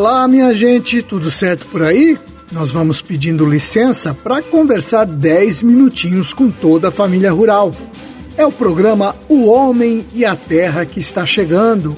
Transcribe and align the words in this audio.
Olá, 0.00 0.26
minha 0.26 0.54
gente, 0.54 1.02
tudo 1.02 1.30
certo 1.30 1.66
por 1.66 1.82
aí? 1.82 2.18
Nós 2.50 2.70
vamos 2.70 3.02
pedindo 3.02 3.44
licença 3.44 4.14
para 4.14 4.40
conversar 4.40 5.04
10 5.04 5.60
minutinhos 5.60 6.32
com 6.32 6.50
toda 6.50 6.88
a 6.88 6.90
família 6.90 7.30
rural. 7.30 7.70
É 8.34 8.46
o 8.46 8.50
programa 8.50 9.14
O 9.28 9.44
Homem 9.46 10.06
e 10.14 10.24
a 10.24 10.34
Terra 10.34 10.86
que 10.86 11.00
está 11.00 11.26
chegando, 11.26 11.94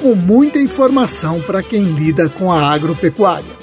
com 0.00 0.14
muita 0.14 0.60
informação 0.60 1.40
para 1.40 1.60
quem 1.60 1.82
lida 1.82 2.28
com 2.28 2.52
a 2.52 2.70
agropecuária. 2.70 3.58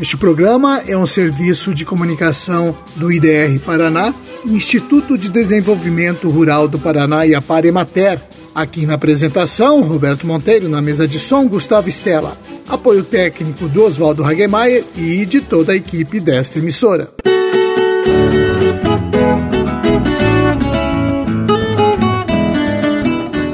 Este 0.00 0.16
programa 0.16 0.80
é 0.86 0.96
um 0.96 1.04
serviço 1.04 1.74
de 1.74 1.84
comunicação 1.84 2.74
do 2.96 3.12
IDR 3.12 3.60
Paraná, 3.62 4.14
Instituto 4.46 5.18
de 5.18 5.28
Desenvolvimento 5.28 6.30
Rural 6.30 6.66
do 6.66 6.78
Paraná 6.78 7.26
e 7.26 7.34
a 7.34 7.42
Paremater. 7.42 8.22
Aqui 8.54 8.86
na 8.86 8.94
apresentação, 8.94 9.82
Roberto 9.82 10.26
Monteiro, 10.26 10.66
na 10.66 10.80
mesa 10.80 11.06
de 11.06 11.20
som, 11.20 11.46
Gustavo 11.46 11.90
Estela. 11.90 12.38
Apoio 12.68 13.04
técnico 13.04 13.68
do 13.68 13.84
Oswaldo 13.84 14.24
Hagemeyer 14.24 14.84
e 14.96 15.24
de 15.26 15.40
toda 15.40 15.72
a 15.72 15.76
equipe 15.76 16.20
desta 16.20 16.58
emissora. 16.58 17.08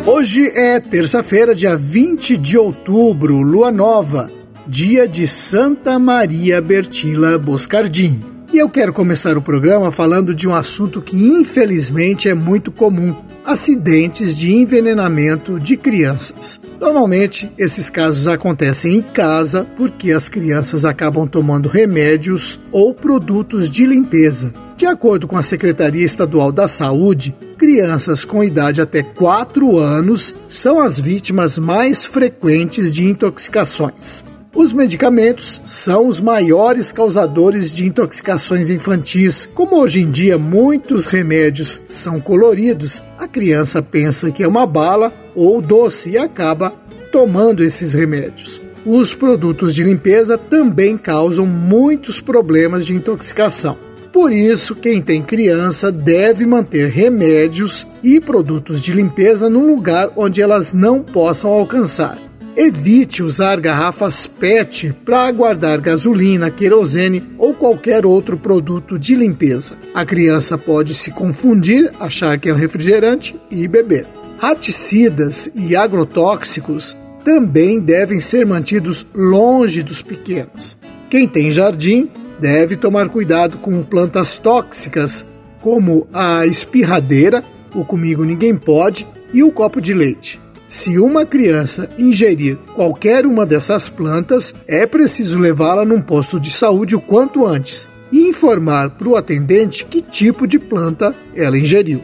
Hoje 0.06 0.48
é 0.54 0.80
terça-feira, 0.80 1.54
dia 1.54 1.76
20 1.76 2.36
de 2.36 2.58
outubro, 2.58 3.40
lua 3.40 3.70
nova 3.70 4.38
dia 4.68 5.08
de 5.08 5.26
Santa 5.26 5.98
Maria 5.98 6.60
Bertila 6.60 7.38
Boscardim. 7.38 8.22
E 8.52 8.58
eu 8.58 8.68
quero 8.68 8.92
começar 8.92 9.38
o 9.38 9.42
programa 9.42 9.90
falando 9.90 10.34
de 10.34 10.46
um 10.46 10.54
assunto 10.54 11.00
que 11.00 11.16
infelizmente 11.16 12.28
é 12.28 12.34
muito 12.34 12.70
comum: 12.70 13.16
acidentes 13.46 14.36
de 14.36 14.52
envenenamento 14.52 15.58
de 15.58 15.74
crianças. 15.74 16.60
Normalmente, 16.80 17.50
esses 17.58 17.90
casos 17.90 18.28
acontecem 18.28 18.96
em 18.96 19.02
casa 19.02 19.66
porque 19.76 20.12
as 20.12 20.28
crianças 20.28 20.84
acabam 20.84 21.26
tomando 21.26 21.68
remédios 21.68 22.58
ou 22.70 22.94
produtos 22.94 23.68
de 23.68 23.84
limpeza. 23.84 24.54
De 24.76 24.86
acordo 24.86 25.26
com 25.26 25.36
a 25.36 25.42
Secretaria 25.42 26.04
Estadual 26.04 26.52
da 26.52 26.68
Saúde, 26.68 27.34
crianças 27.58 28.24
com 28.24 28.44
idade 28.44 28.80
até 28.80 29.02
4 29.02 29.76
anos 29.76 30.32
são 30.48 30.80
as 30.80 31.00
vítimas 31.00 31.58
mais 31.58 32.04
frequentes 32.04 32.94
de 32.94 33.04
intoxicações. 33.04 34.22
Os 34.54 34.72
medicamentos 34.72 35.60
são 35.66 36.08
os 36.08 36.20
maiores 36.20 36.90
causadores 36.90 37.72
de 37.72 37.86
intoxicações 37.86 38.70
infantis. 38.70 39.46
Como 39.54 39.76
hoje 39.76 40.00
em 40.00 40.10
dia 40.10 40.38
muitos 40.38 41.06
remédios 41.06 41.80
são 41.88 42.20
coloridos, 42.20 43.02
a 43.18 43.28
criança 43.28 43.82
pensa 43.82 44.30
que 44.30 44.42
é 44.42 44.48
uma 44.48 44.66
bala 44.66 45.12
ou 45.38 45.60
doce 45.62 46.10
e 46.10 46.18
acaba 46.18 46.72
tomando 47.12 47.62
esses 47.62 47.92
remédios. 47.92 48.60
Os 48.84 49.14
produtos 49.14 49.74
de 49.74 49.84
limpeza 49.84 50.36
também 50.36 50.98
causam 50.98 51.46
muitos 51.46 52.20
problemas 52.20 52.84
de 52.84 52.94
intoxicação. 52.94 53.76
Por 54.12 54.32
isso, 54.32 54.74
quem 54.74 55.00
tem 55.00 55.22
criança 55.22 55.92
deve 55.92 56.44
manter 56.44 56.88
remédios 56.88 57.86
e 58.02 58.18
produtos 58.18 58.82
de 58.82 58.92
limpeza 58.92 59.48
num 59.48 59.66
lugar 59.66 60.10
onde 60.16 60.42
elas 60.42 60.72
não 60.72 61.02
possam 61.02 61.50
alcançar. 61.50 62.18
Evite 62.56 63.22
usar 63.22 63.60
garrafas 63.60 64.26
PET 64.26 64.92
para 65.04 65.30
guardar 65.30 65.80
gasolina, 65.80 66.50
querosene 66.50 67.22
ou 67.38 67.54
qualquer 67.54 68.04
outro 68.04 68.36
produto 68.36 68.98
de 68.98 69.14
limpeza. 69.14 69.74
A 69.94 70.04
criança 70.04 70.58
pode 70.58 70.94
se 70.96 71.12
confundir, 71.12 71.92
achar 72.00 72.40
que 72.40 72.48
é 72.48 72.52
um 72.52 72.56
refrigerante 72.56 73.36
e 73.50 73.68
beber. 73.68 74.17
Raticidas 74.38 75.50
e 75.54 75.74
agrotóxicos 75.74 76.96
também 77.24 77.80
devem 77.80 78.20
ser 78.20 78.46
mantidos 78.46 79.04
longe 79.14 79.82
dos 79.82 80.00
pequenos. 80.00 80.76
Quem 81.10 81.26
tem 81.26 81.50
jardim 81.50 82.08
deve 82.38 82.76
tomar 82.76 83.08
cuidado 83.08 83.58
com 83.58 83.82
plantas 83.82 84.36
tóxicas, 84.36 85.24
como 85.60 86.06
a 86.12 86.46
espirradeira, 86.46 87.42
o 87.74 87.84
comigo 87.84 88.24
ninguém 88.24 88.56
pode, 88.56 89.06
e 89.34 89.42
o 89.42 89.50
copo 89.50 89.80
de 89.80 89.92
leite. 89.92 90.40
Se 90.68 90.98
uma 90.98 91.26
criança 91.26 91.90
ingerir 91.98 92.56
qualquer 92.74 93.26
uma 93.26 93.44
dessas 93.44 93.88
plantas, 93.88 94.54
é 94.68 94.86
preciso 94.86 95.38
levá-la 95.38 95.84
num 95.84 96.00
posto 96.00 96.38
de 96.38 96.50
saúde 96.50 96.94
o 96.94 97.00
quanto 97.00 97.44
antes 97.46 97.88
e 98.12 98.28
informar 98.28 98.90
para 98.90 99.08
o 99.08 99.16
atendente 99.16 99.84
que 99.84 100.00
tipo 100.00 100.46
de 100.46 100.58
planta 100.58 101.14
ela 101.34 101.58
ingeriu. 101.58 102.00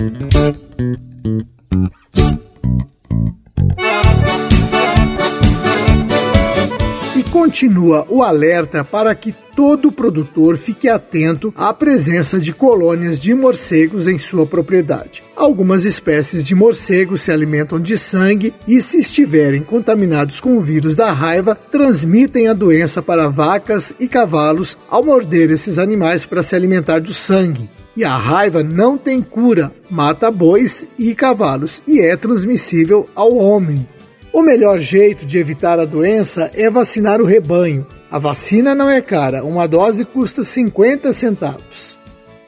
Continua 7.55 8.05
o 8.09 8.21
alerta 8.21 8.83
para 8.83 9.15
que 9.15 9.33
todo 9.55 9.93
produtor 9.93 10.57
fique 10.57 10.89
atento 10.89 11.55
à 11.57 11.73
presença 11.73 12.41
de 12.41 12.53
colônias 12.53 13.21
de 13.21 13.33
morcegos 13.33 14.09
em 14.09 14.19
sua 14.19 14.45
propriedade. 14.45 15.23
Algumas 15.37 15.85
espécies 15.85 16.45
de 16.45 16.53
morcegos 16.53 17.23
se 17.23 17.31
alimentam 17.31 17.79
de 17.79 17.97
sangue 17.97 18.53
e, 18.67 18.83
se 18.83 18.99
estiverem 18.99 19.63
contaminados 19.63 20.41
com 20.41 20.57
o 20.57 20.61
vírus 20.61 20.97
da 20.97 21.13
raiva, 21.13 21.57
transmitem 21.71 22.49
a 22.49 22.53
doença 22.53 23.01
para 23.01 23.29
vacas 23.29 23.95
e 24.01 24.09
cavalos 24.09 24.77
ao 24.91 25.05
morder 25.05 25.53
esses 25.53 25.79
animais 25.79 26.27
para 26.27 26.43
se 26.43 26.57
alimentar 26.57 26.99
do 26.99 27.15
sangue. 27.15 27.71
E 27.97 28.03
a 28.03 28.17
raiva 28.17 28.65
não 28.65 28.99
tem 28.99 29.23
cura, 29.23 29.71
mata 29.89 30.29
bois 30.29 30.89
e 30.99 31.15
cavalos 31.15 31.81
e 31.87 32.01
é 32.01 32.17
transmissível 32.17 33.09
ao 33.15 33.37
homem. 33.37 33.87
O 34.35 34.43
melhor 34.43 34.81
jeito 34.81 35.25
de 35.25 35.39
evitar 35.39 35.79
a 35.79 35.85
doença 35.85 36.51
é 36.55 36.69
vacinar 36.69 37.21
o 37.21 37.25
rebanho. 37.25 37.87
A 38.11 38.19
vacina 38.19 38.75
não 38.75 38.91
é 38.91 39.01
cara, 39.01 39.45
uma 39.45 39.69
dose 39.69 40.05
custa 40.05 40.43
50 40.43 41.13
centavos. 41.13 41.97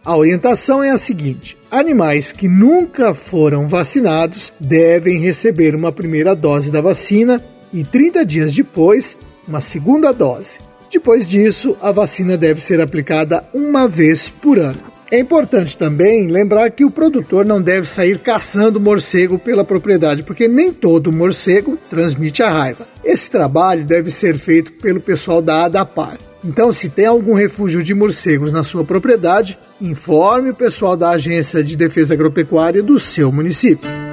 A 0.05 0.17
orientação 0.17 0.83
é 0.83 0.91
a 0.91 0.99
seguinte: 0.99 1.57
animais 1.71 2.33
que 2.33 2.49
nunca 2.49 3.15
foram 3.15 3.69
vacinados 3.69 4.53
devem 4.59 5.21
receber 5.21 5.77
uma 5.77 5.93
primeira 5.93 6.35
dose 6.35 6.73
da 6.73 6.81
vacina 6.81 7.41
e 7.73 7.85
30 7.85 8.27
dias 8.27 8.53
depois, 8.53 9.17
uma 9.47 9.61
segunda 9.61 10.13
dose. 10.13 10.59
Depois 10.91 11.25
disso, 11.25 11.77
a 11.81 11.93
vacina 11.93 12.37
deve 12.37 12.61
ser 12.61 12.81
aplicada 12.81 13.45
uma 13.55 13.87
vez 13.87 14.29
por 14.29 14.59
ano. 14.59 14.83
É 15.11 15.21
importante 15.21 15.77
também 15.77 16.27
lembrar 16.27 16.69
que 16.71 16.85
o 16.85 16.91
produtor 16.91 17.45
não 17.45 17.63
deve 17.63 17.87
sair 17.87 18.19
caçando 18.19 18.81
morcego 18.81 19.39
pela 19.39 19.65
propriedade, 19.65 20.25
porque 20.25 20.49
nem 20.49 20.73
todo 20.73 21.13
morcego 21.13 21.79
transmite 21.89 22.43
a 22.43 22.51
raiva. 22.51 22.89
Esse 23.05 23.31
trabalho 23.31 23.85
deve 23.85 24.11
ser 24.11 24.37
feito 24.37 24.73
pelo 24.73 25.01
pessoal 25.01 25.41
da 25.41 25.65
ADAPAR. 25.65 26.19
Então, 26.45 26.73
se 26.73 26.89
tem 26.89 27.07
algum 27.07 27.35
refúgio 27.35 27.85
de 27.85 27.95
morcegos 27.95 28.51
na 28.51 28.65
sua 28.65 28.85
propriedade, 28.85 29.57
informe 29.81 30.51
o 30.51 30.55
pessoal 30.55 30.97
da 30.97 31.11
Agência 31.11 31.63
de 31.63 31.77
Defesa 31.77 32.15
Agropecuária 32.15 32.83
do 32.83 32.99
seu 32.99 33.31
município. 33.31 34.06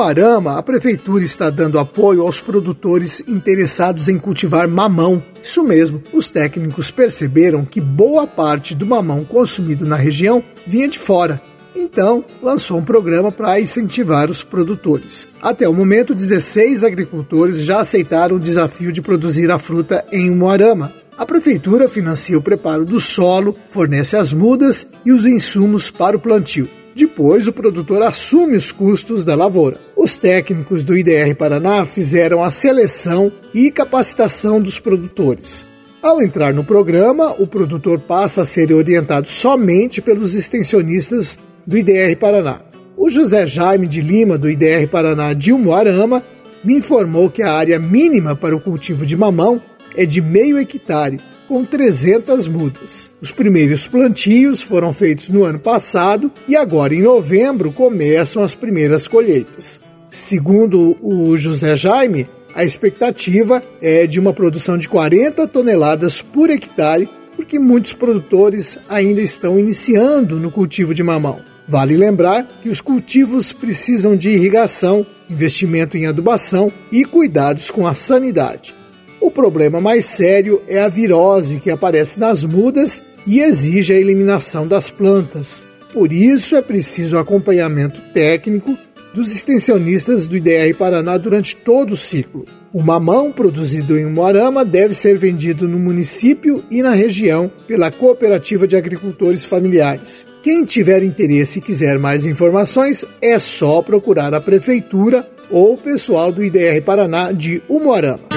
Umuarama, 0.00 0.56
a 0.56 0.62
prefeitura 0.62 1.22
está 1.22 1.50
dando 1.50 1.78
apoio 1.78 2.22
aos 2.22 2.40
produtores 2.40 3.22
interessados 3.28 4.08
em 4.08 4.18
cultivar 4.18 4.66
mamão. 4.66 5.22
Isso 5.44 5.62
mesmo, 5.62 6.02
os 6.10 6.30
técnicos 6.30 6.90
perceberam 6.90 7.66
que 7.66 7.82
boa 7.82 8.26
parte 8.26 8.74
do 8.74 8.86
mamão 8.86 9.26
consumido 9.26 9.84
na 9.84 9.96
região 9.96 10.42
vinha 10.66 10.88
de 10.88 10.98
fora. 10.98 11.38
Então, 11.76 12.24
lançou 12.42 12.78
um 12.78 12.82
programa 12.82 13.30
para 13.30 13.60
incentivar 13.60 14.30
os 14.30 14.42
produtores. 14.42 15.28
Até 15.42 15.68
o 15.68 15.74
momento, 15.74 16.14
16 16.14 16.82
agricultores 16.82 17.58
já 17.58 17.80
aceitaram 17.80 18.36
o 18.36 18.40
desafio 18.40 18.90
de 18.90 19.02
produzir 19.02 19.50
a 19.50 19.58
fruta 19.58 20.02
em 20.10 20.30
Umuarama. 20.30 20.90
A 21.18 21.26
prefeitura 21.26 21.90
financia 21.90 22.38
o 22.38 22.42
preparo 22.42 22.86
do 22.86 22.98
solo, 22.98 23.54
fornece 23.68 24.16
as 24.16 24.32
mudas 24.32 24.86
e 25.04 25.12
os 25.12 25.26
insumos 25.26 25.90
para 25.90 26.16
o 26.16 26.20
plantio. 26.20 26.79
Depois, 27.00 27.46
o 27.46 27.52
produtor 27.52 28.02
assume 28.02 28.58
os 28.58 28.70
custos 28.70 29.24
da 29.24 29.34
lavoura. 29.34 29.80
Os 29.96 30.18
técnicos 30.18 30.84
do 30.84 30.94
IDR 30.94 31.34
Paraná 31.34 31.86
fizeram 31.86 32.44
a 32.44 32.50
seleção 32.50 33.32
e 33.54 33.70
capacitação 33.70 34.60
dos 34.60 34.78
produtores. 34.78 35.64
Ao 36.02 36.20
entrar 36.20 36.52
no 36.52 36.62
programa, 36.62 37.34
o 37.38 37.46
produtor 37.46 38.00
passa 38.00 38.42
a 38.42 38.44
ser 38.44 38.70
orientado 38.70 39.28
somente 39.28 40.02
pelos 40.02 40.34
extensionistas 40.34 41.38
do 41.66 41.78
IDR 41.78 42.14
Paraná. 42.20 42.60
O 42.98 43.08
José 43.08 43.46
Jaime 43.46 43.86
de 43.86 44.02
Lima, 44.02 44.36
do 44.36 44.50
IDR 44.50 44.86
Paraná 44.86 45.32
de 45.32 45.54
Umuarama, 45.54 46.22
me 46.62 46.74
informou 46.74 47.30
que 47.30 47.42
a 47.42 47.54
área 47.54 47.78
mínima 47.78 48.36
para 48.36 48.54
o 48.54 48.60
cultivo 48.60 49.06
de 49.06 49.16
mamão 49.16 49.58
é 49.96 50.04
de 50.04 50.20
meio 50.20 50.58
hectare 50.58 51.18
com 51.50 51.64
300 51.64 52.46
mudas. 52.46 53.10
Os 53.20 53.32
primeiros 53.32 53.88
plantios 53.88 54.62
foram 54.62 54.92
feitos 54.92 55.28
no 55.30 55.42
ano 55.42 55.58
passado 55.58 56.30
e 56.46 56.54
agora 56.54 56.94
em 56.94 57.02
novembro 57.02 57.72
começam 57.72 58.44
as 58.44 58.54
primeiras 58.54 59.08
colheitas. 59.08 59.80
Segundo 60.12 60.96
o 61.02 61.36
José 61.36 61.76
Jaime, 61.76 62.28
a 62.54 62.64
expectativa 62.64 63.60
é 63.82 64.06
de 64.06 64.20
uma 64.20 64.32
produção 64.32 64.78
de 64.78 64.88
40 64.88 65.48
toneladas 65.48 66.22
por 66.22 66.50
hectare, 66.50 67.08
porque 67.34 67.58
muitos 67.58 67.94
produtores 67.94 68.78
ainda 68.88 69.20
estão 69.20 69.58
iniciando 69.58 70.36
no 70.36 70.52
cultivo 70.52 70.94
de 70.94 71.02
mamão. 71.02 71.40
Vale 71.66 71.96
lembrar 71.96 72.46
que 72.62 72.68
os 72.68 72.80
cultivos 72.80 73.52
precisam 73.52 74.14
de 74.14 74.28
irrigação, 74.28 75.04
investimento 75.28 75.98
em 75.98 76.06
adubação 76.06 76.72
e 76.92 77.04
cuidados 77.04 77.72
com 77.72 77.88
a 77.88 77.94
sanidade. 77.96 78.78
O 79.20 79.30
problema 79.30 79.80
mais 79.80 80.06
sério 80.06 80.62
é 80.66 80.80
a 80.80 80.88
virose 80.88 81.60
que 81.60 81.70
aparece 81.70 82.18
nas 82.18 82.42
mudas 82.42 83.02
e 83.26 83.40
exige 83.40 83.92
a 83.92 83.96
eliminação 83.96 84.66
das 84.66 84.88
plantas. 84.88 85.62
Por 85.92 86.10
isso 86.10 86.56
é 86.56 86.62
preciso 86.62 87.18
acompanhamento 87.18 88.00
técnico 88.14 88.78
dos 89.12 89.34
extensionistas 89.34 90.26
do 90.26 90.36
IDR 90.36 90.74
Paraná 90.78 91.18
durante 91.18 91.54
todo 91.54 91.92
o 91.92 91.96
ciclo. 91.96 92.46
O 92.72 92.80
mamão 92.84 93.32
produzido 93.32 93.98
em 93.98 94.06
Moarama 94.06 94.64
deve 94.64 94.94
ser 94.94 95.18
vendido 95.18 95.66
no 95.66 95.76
município 95.76 96.62
e 96.70 96.80
na 96.82 96.90
região 96.90 97.50
pela 97.66 97.90
Cooperativa 97.90 98.64
de 98.64 98.76
Agricultores 98.76 99.44
Familiares. 99.44 100.24
Quem 100.40 100.64
tiver 100.64 101.02
interesse 101.02 101.58
e 101.58 101.62
quiser 101.62 101.98
mais 101.98 102.24
informações, 102.24 103.04
é 103.20 103.40
só 103.40 103.82
procurar 103.82 104.32
a 104.34 104.40
Prefeitura 104.40 105.28
ou 105.50 105.74
o 105.74 105.78
pessoal 105.78 106.30
do 106.30 106.44
IDR 106.44 106.80
Paraná 106.84 107.32
de 107.32 107.60
Umuarama. 107.68 108.28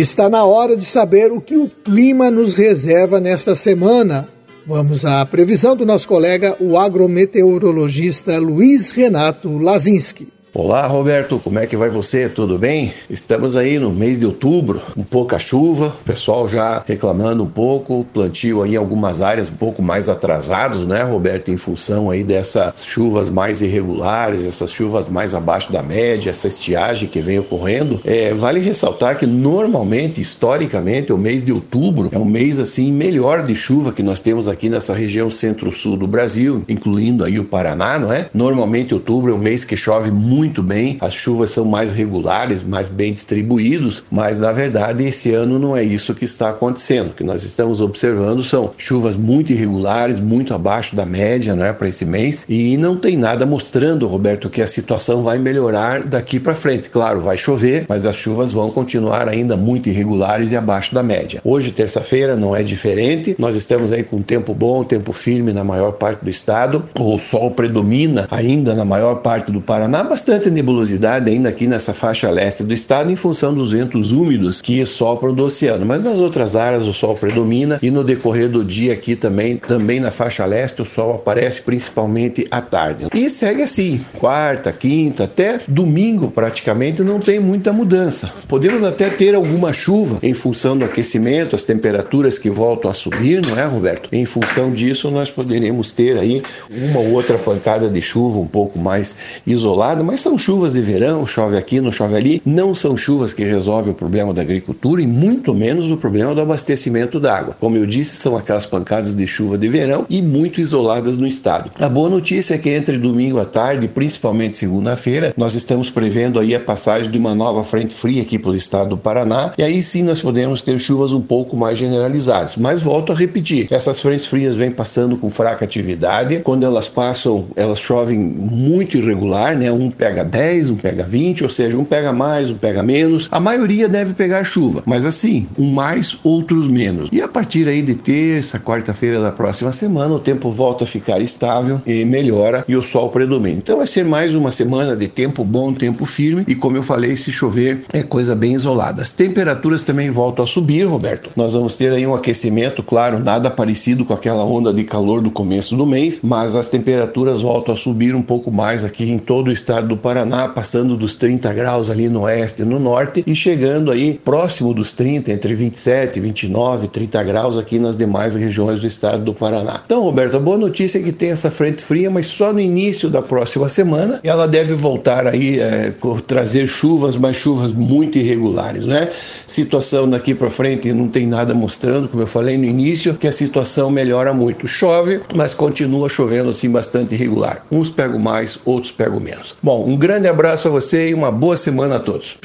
Está 0.00 0.28
na 0.28 0.44
hora 0.44 0.76
de 0.76 0.84
saber 0.84 1.32
o 1.32 1.40
que 1.40 1.56
o 1.56 1.68
clima 1.68 2.30
nos 2.30 2.54
reserva 2.54 3.18
nesta 3.18 3.56
semana. 3.56 4.28
Vamos 4.64 5.04
à 5.04 5.26
previsão 5.26 5.74
do 5.74 5.84
nosso 5.84 6.06
colega, 6.06 6.56
o 6.60 6.78
agrometeorologista 6.78 8.38
Luiz 8.38 8.92
Renato 8.92 9.58
Lazinski. 9.58 10.37
Olá, 10.58 10.88
Roberto, 10.88 11.38
como 11.38 11.60
é 11.60 11.68
que 11.68 11.76
vai 11.76 11.88
você? 11.88 12.28
Tudo 12.28 12.58
bem? 12.58 12.92
Estamos 13.08 13.54
aí 13.54 13.78
no 13.78 13.92
mês 13.92 14.18
de 14.18 14.26
outubro, 14.26 14.82
um 14.96 15.04
pouca 15.04 15.38
chuva, 15.38 15.86
o 16.00 16.04
pessoal 16.04 16.48
já 16.48 16.82
reclamando 16.84 17.44
um 17.44 17.48
pouco, 17.48 18.04
plantio 18.12 18.64
aí 18.64 18.72
em 18.72 18.76
algumas 18.76 19.22
áreas 19.22 19.50
um 19.50 19.54
pouco 19.54 19.80
mais 19.80 20.08
atrasados, 20.08 20.84
né, 20.84 21.04
Roberto, 21.04 21.52
em 21.52 21.56
função 21.56 22.10
aí 22.10 22.24
dessas 22.24 22.84
chuvas 22.84 23.30
mais 23.30 23.62
irregulares, 23.62 24.44
essas 24.44 24.72
chuvas 24.72 25.06
mais 25.06 25.32
abaixo 25.32 25.70
da 25.70 25.80
média, 25.80 26.30
essa 26.30 26.48
estiagem 26.48 27.08
que 27.08 27.20
vem 27.20 27.38
ocorrendo. 27.38 28.00
É, 28.04 28.34
vale 28.34 28.58
ressaltar 28.58 29.16
que 29.16 29.26
normalmente, 29.26 30.20
historicamente, 30.20 31.12
o 31.12 31.16
mês 31.16 31.44
de 31.44 31.52
outubro 31.52 32.08
é 32.10 32.18
um 32.18 32.24
mês 32.24 32.58
assim 32.58 32.90
melhor 32.92 33.44
de 33.44 33.54
chuva 33.54 33.92
que 33.92 34.02
nós 34.02 34.20
temos 34.20 34.48
aqui 34.48 34.68
nessa 34.68 34.92
região 34.92 35.30
centro-sul 35.30 35.96
do 35.96 36.08
Brasil, 36.08 36.64
incluindo 36.68 37.22
aí 37.22 37.38
o 37.38 37.44
Paraná, 37.44 37.96
não 37.96 38.12
é? 38.12 38.28
Normalmente 38.34 38.92
outubro 38.92 39.30
é 39.30 39.34
um 39.36 39.38
mês 39.38 39.64
que 39.64 39.76
chove 39.76 40.10
muito 40.10 40.47
muito 40.48 40.62
bem, 40.62 40.96
as 41.02 41.12
chuvas 41.12 41.50
são 41.50 41.66
mais 41.66 41.92
regulares, 41.92 42.64
mais 42.64 42.88
bem 42.88 43.12
distribuídos, 43.12 44.02
mas 44.10 44.40
na 44.40 44.50
verdade 44.50 45.06
esse 45.06 45.34
ano 45.34 45.58
não 45.58 45.76
é 45.76 45.84
isso 45.84 46.14
que 46.14 46.24
está 46.24 46.48
acontecendo. 46.48 47.08
O 47.08 47.12
que 47.12 47.22
nós 47.22 47.44
estamos 47.44 47.82
observando 47.82 48.42
são 48.42 48.70
chuvas 48.78 49.14
muito 49.14 49.52
irregulares, 49.52 50.18
muito 50.18 50.54
abaixo 50.54 50.96
da 50.96 51.04
média, 51.04 51.54
né, 51.54 51.70
para 51.74 51.86
esse 51.86 52.06
mês, 52.06 52.46
e 52.48 52.78
não 52.78 52.96
tem 52.96 53.14
nada 53.14 53.44
mostrando, 53.44 54.06
Roberto, 54.06 54.48
que 54.48 54.62
a 54.62 54.66
situação 54.66 55.22
vai 55.22 55.38
melhorar 55.38 56.02
daqui 56.04 56.40
para 56.40 56.54
frente. 56.54 56.88
Claro, 56.88 57.20
vai 57.20 57.36
chover, 57.36 57.84
mas 57.86 58.06
as 58.06 58.16
chuvas 58.16 58.50
vão 58.50 58.70
continuar 58.70 59.28
ainda 59.28 59.54
muito 59.54 59.90
irregulares 59.90 60.50
e 60.50 60.56
abaixo 60.56 60.94
da 60.94 61.02
média. 61.02 61.42
Hoje, 61.44 61.72
terça-feira, 61.72 62.36
não 62.36 62.56
é 62.56 62.62
diferente. 62.62 63.36
Nós 63.38 63.54
estamos 63.54 63.92
aí 63.92 64.02
com 64.02 64.22
tempo 64.22 64.54
bom, 64.54 64.82
tempo 64.82 65.12
firme 65.12 65.52
na 65.52 65.62
maior 65.62 65.92
parte 65.92 66.24
do 66.24 66.30
estado. 66.30 66.84
O 66.98 67.18
sol 67.18 67.50
predomina 67.50 68.26
ainda 68.30 68.74
na 68.74 68.84
maior 68.86 69.16
parte 69.16 69.52
do 69.52 69.60
Paraná, 69.60 70.02
bastante 70.02 70.37
bastante 70.38 70.50
nebulosidade 70.50 71.28
ainda 71.28 71.48
aqui 71.48 71.66
nessa 71.66 71.92
faixa 71.92 72.30
leste 72.30 72.62
do 72.62 72.72
estado 72.72 73.10
em 73.10 73.16
função 73.16 73.52
dos 73.52 73.72
ventos 73.72 74.12
úmidos 74.12 74.62
que 74.62 74.84
sopram 74.86 75.34
do 75.34 75.44
oceano, 75.44 75.84
mas 75.84 76.04
nas 76.04 76.18
outras 76.18 76.54
áreas 76.54 76.86
o 76.86 76.92
sol 76.92 77.16
predomina 77.16 77.78
e 77.82 77.90
no 77.90 78.04
decorrer 78.04 78.48
do 78.48 78.64
dia 78.64 78.92
aqui 78.92 79.16
também, 79.16 79.56
também 79.56 79.98
na 79.98 80.12
faixa 80.12 80.44
leste 80.44 80.80
o 80.80 80.84
sol 80.84 81.14
aparece 81.14 81.62
principalmente 81.62 82.46
à 82.52 82.60
tarde. 82.60 83.08
E 83.12 83.28
segue 83.28 83.62
assim, 83.62 84.00
quarta, 84.18 84.72
quinta, 84.72 85.24
até 85.24 85.58
domingo 85.66 86.30
praticamente 86.30 87.02
não 87.02 87.18
tem 87.18 87.40
muita 87.40 87.72
mudança. 87.72 88.30
Podemos 88.46 88.84
até 88.84 89.10
ter 89.10 89.34
alguma 89.34 89.72
chuva 89.72 90.18
em 90.22 90.34
função 90.34 90.78
do 90.78 90.84
aquecimento, 90.84 91.56
as 91.56 91.64
temperaturas 91.64 92.38
que 92.38 92.48
voltam 92.48 92.88
a 92.88 92.94
subir, 92.94 93.44
não 93.44 93.58
é, 93.58 93.64
Roberto? 93.64 94.08
Em 94.12 94.24
função 94.24 94.70
disso 94.70 95.10
nós 95.10 95.30
poderemos 95.30 95.92
ter 95.92 96.16
aí 96.16 96.42
uma 96.70 97.00
ou 97.00 97.12
outra 97.12 97.36
pancada 97.36 97.88
de 97.88 98.00
chuva 98.00 98.38
um 98.38 98.46
pouco 98.46 98.78
mais 98.78 99.16
isolada, 99.44 100.04
mas 100.04 100.17
são 100.20 100.38
chuvas 100.38 100.74
de 100.74 100.80
verão, 100.80 101.26
chove 101.26 101.56
aqui, 101.56 101.80
não 101.80 101.92
chove 101.92 102.16
ali, 102.16 102.42
não 102.44 102.74
são 102.74 102.96
chuvas 102.96 103.32
que 103.32 103.44
resolvem 103.44 103.92
o 103.92 103.94
problema 103.94 104.34
da 104.34 104.42
agricultura 104.42 105.00
e 105.02 105.06
muito 105.06 105.54
menos 105.54 105.90
o 105.90 105.96
problema 105.96 106.34
do 106.34 106.40
abastecimento 106.40 107.20
d'água. 107.20 107.56
Como 107.58 107.76
eu 107.76 107.86
disse, 107.86 108.16
são 108.16 108.36
aquelas 108.36 108.66
pancadas 108.66 109.14
de 109.14 109.26
chuva 109.26 109.56
de 109.56 109.68
verão 109.68 110.06
e 110.10 110.20
muito 110.20 110.60
isoladas 110.60 111.18
no 111.18 111.26
estado. 111.26 111.70
A 111.78 111.88
boa 111.88 112.08
notícia 112.08 112.54
é 112.54 112.58
que 112.58 112.70
entre 112.70 112.98
domingo 112.98 113.38
à 113.38 113.44
tarde, 113.44 113.88
principalmente 113.88 114.56
segunda-feira, 114.56 115.32
nós 115.36 115.54
estamos 115.54 115.90
prevendo 115.90 116.40
aí 116.40 116.54
a 116.54 116.60
passagem 116.60 117.10
de 117.10 117.18
uma 117.18 117.34
nova 117.34 117.64
frente 117.64 117.94
fria 117.94 118.22
aqui 118.22 118.38
pelo 118.38 118.56
estado 118.56 118.90
do 118.90 118.98
Paraná 118.98 119.52
e 119.56 119.62
aí 119.62 119.82
sim 119.82 120.02
nós 120.02 120.20
podemos 120.20 120.62
ter 120.62 120.78
chuvas 120.78 121.12
um 121.12 121.20
pouco 121.20 121.56
mais 121.56 121.78
generalizadas. 121.78 122.56
Mas 122.56 122.82
volto 122.82 123.12
a 123.12 123.14
repetir, 123.14 123.68
essas 123.70 124.00
frentes 124.00 124.26
frias 124.26 124.56
vêm 124.56 124.70
passando 124.70 125.16
com 125.16 125.30
fraca 125.30 125.64
atividade, 125.64 126.40
quando 126.40 126.64
elas 126.64 126.88
passam, 126.88 127.46
elas 127.56 127.78
chovem 127.78 128.18
muito 128.18 128.96
irregular, 128.96 129.56
né? 129.56 129.70
Um 129.70 129.90
pé 129.90 130.07
pega 130.08 130.24
10, 130.24 130.70
um 130.70 130.76
pega 130.76 131.04
20, 131.04 131.44
ou 131.44 131.50
seja, 131.50 131.76
um 131.76 131.84
pega 131.84 132.12
mais, 132.14 132.50
um 132.50 132.56
pega 132.56 132.82
menos. 132.82 133.28
A 133.30 133.38
maioria 133.38 133.86
deve 133.88 134.14
pegar 134.14 134.42
chuva, 134.42 134.82
mas 134.86 135.04
assim, 135.04 135.46
um 135.58 135.70
mais, 135.70 136.16
outros 136.24 136.66
menos. 136.66 137.10
E 137.12 137.20
a 137.20 137.28
partir 137.28 137.68
aí 137.68 137.82
de 137.82 137.94
terça, 137.94 138.58
quarta-feira 138.58 139.20
da 139.20 139.30
próxima 139.30 139.70
semana, 139.70 140.14
o 140.14 140.18
tempo 140.18 140.50
volta 140.50 140.84
a 140.84 140.86
ficar 140.86 141.20
estável 141.20 141.82
e 141.86 142.06
melhora 142.06 142.64
e 142.66 142.74
o 142.74 142.82
sol 142.82 143.10
predomina. 143.10 143.58
Então 143.58 143.76
vai 143.76 143.86
ser 143.86 144.02
mais 144.02 144.34
uma 144.34 144.50
semana 144.50 144.96
de 144.96 145.08
tempo 145.08 145.44
bom, 145.44 145.74
tempo 145.74 146.06
firme 146.06 146.44
e 146.48 146.54
como 146.54 146.78
eu 146.78 146.82
falei, 146.82 147.14
se 147.14 147.30
chover 147.30 147.84
é 147.92 148.02
coisa 148.02 148.34
bem 148.34 148.54
isolada. 148.54 149.02
As 149.02 149.12
temperaturas 149.12 149.82
também 149.82 150.08
voltam 150.08 150.44
a 150.44 150.48
subir, 150.48 150.84
Roberto. 150.84 151.30
Nós 151.36 151.52
vamos 151.52 151.76
ter 151.76 151.92
aí 151.92 152.06
um 152.06 152.14
aquecimento, 152.14 152.82
claro, 152.82 153.18
nada 153.18 153.50
parecido 153.50 154.06
com 154.06 154.14
aquela 154.14 154.44
onda 154.44 154.72
de 154.72 154.84
calor 154.84 155.20
do 155.20 155.30
começo 155.30 155.76
do 155.76 155.86
mês, 155.86 156.22
mas 156.22 156.54
as 156.54 156.70
temperaturas 156.70 157.42
voltam 157.42 157.74
a 157.74 157.76
subir 157.76 158.14
um 158.14 158.22
pouco 158.22 158.50
mais 158.50 158.84
aqui 158.84 159.10
em 159.10 159.18
todo 159.18 159.48
o 159.48 159.52
estado 159.52 159.88
do 159.88 159.97
Paraná, 159.98 160.48
passando 160.48 160.96
dos 160.96 161.14
30 161.14 161.52
graus 161.52 161.90
ali 161.90 162.08
no 162.08 162.22
oeste 162.22 162.62
e 162.62 162.64
no 162.64 162.78
norte 162.78 163.22
e 163.26 163.34
chegando 163.34 163.90
aí 163.90 164.20
próximo 164.24 164.72
dos 164.72 164.92
30, 164.92 165.32
entre 165.32 165.54
27, 165.54 166.20
29, 166.20 166.88
30 166.88 167.22
graus 167.24 167.58
aqui 167.58 167.78
nas 167.78 167.96
demais 167.96 168.34
regiões 168.34 168.80
do 168.80 168.86
estado 168.86 169.24
do 169.24 169.34
Paraná. 169.34 169.82
Então, 169.84 170.02
Roberto, 170.02 170.36
a 170.36 170.40
boa 170.40 170.58
notícia 170.58 170.98
é 170.98 171.02
que 171.02 171.12
tem 171.12 171.30
essa 171.30 171.50
frente 171.50 171.82
fria, 171.82 172.10
mas 172.10 172.26
só 172.26 172.52
no 172.52 172.60
início 172.60 173.10
da 173.10 173.22
próxima 173.22 173.68
semana 173.68 174.20
ela 174.22 174.46
deve 174.46 174.74
voltar 174.74 175.26
aí 175.26 175.58
é, 175.60 175.92
trazer 176.26 176.66
chuvas, 176.66 177.16
mas 177.16 177.36
chuvas 177.36 177.72
muito 177.72 178.18
irregulares, 178.18 178.84
né? 178.84 179.10
Situação 179.46 180.08
daqui 180.08 180.34
para 180.34 180.50
frente 180.50 180.92
não 180.92 181.08
tem 181.08 181.26
nada 181.26 181.54
mostrando, 181.54 182.08
como 182.08 182.22
eu 182.22 182.26
falei 182.26 182.56
no 182.56 182.64
início, 182.64 183.14
que 183.14 183.26
a 183.26 183.32
situação 183.32 183.90
melhora 183.90 184.32
muito. 184.32 184.68
Chove, 184.68 185.20
mas 185.34 185.54
continua 185.54 186.08
chovendo 186.08 186.50
assim 186.50 186.70
bastante 186.70 187.14
irregular. 187.14 187.64
Uns 187.70 187.90
pegam 187.90 188.18
mais, 188.18 188.58
outros 188.64 188.92
pegam 188.92 189.20
menos. 189.20 189.56
Bom, 189.62 189.87
um 189.88 189.96
grande 189.96 190.28
abraço 190.28 190.68
a 190.68 190.70
você 190.70 191.08
e 191.08 191.14
uma 191.14 191.32
boa 191.32 191.56
semana 191.56 191.96
a 191.96 191.98
todos. 191.98 192.36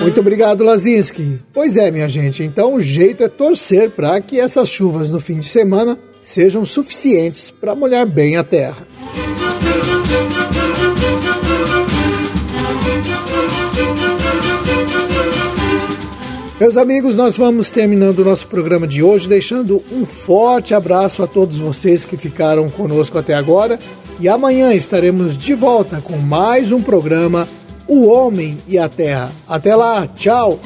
Muito 0.00 0.20
obrigado, 0.20 0.64
Lazinski. 0.64 1.38
Pois 1.52 1.76
é, 1.76 1.90
minha 1.92 2.08
gente, 2.08 2.42
então 2.42 2.74
o 2.74 2.80
jeito 2.80 3.22
é 3.22 3.28
torcer 3.28 3.90
para 3.90 4.20
que 4.20 4.40
essas 4.40 4.68
chuvas 4.68 5.08
no 5.08 5.20
fim 5.20 5.38
de 5.38 5.46
semana 5.46 5.96
sejam 6.20 6.66
suficientes 6.66 7.50
para 7.50 7.76
molhar 7.76 8.06
bem 8.06 8.36
a 8.36 8.42
terra. 8.42 8.86
Meus 16.60 16.76
amigos, 16.76 17.16
nós 17.16 17.36
vamos 17.36 17.68
terminando 17.68 18.20
o 18.20 18.24
nosso 18.24 18.46
programa 18.46 18.86
de 18.86 19.02
hoje, 19.02 19.28
deixando 19.28 19.82
um 19.90 20.06
forte 20.06 20.72
abraço 20.72 21.20
a 21.20 21.26
todos 21.26 21.58
vocês 21.58 22.04
que 22.04 22.16
ficaram 22.16 22.70
conosco 22.70 23.18
até 23.18 23.34
agora. 23.34 23.76
E 24.20 24.28
amanhã 24.28 24.72
estaremos 24.72 25.36
de 25.36 25.52
volta 25.52 26.00
com 26.00 26.16
mais 26.16 26.70
um 26.70 26.80
programa 26.80 27.48
O 27.88 28.06
Homem 28.06 28.56
e 28.68 28.78
a 28.78 28.88
Terra. 28.88 29.32
Até 29.48 29.74
lá, 29.74 30.06
tchau! 30.06 30.60